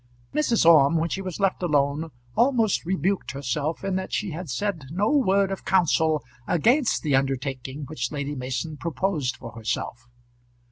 [0.33, 0.65] Mrs.
[0.65, 5.11] Orme, when she was left alone, almost rebuked herself in that she had said no
[5.11, 10.07] word of counsel against the undertaking which Lady Mason proposed for herself.